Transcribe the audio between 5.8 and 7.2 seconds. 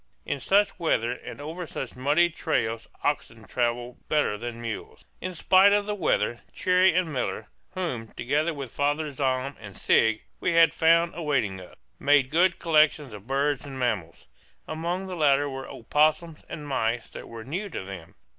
the weather Cherrie and